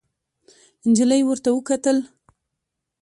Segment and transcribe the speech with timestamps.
[0.89, 1.97] نجلۍ ورته وکتل.